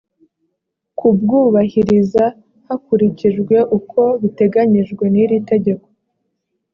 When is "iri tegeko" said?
5.23-5.87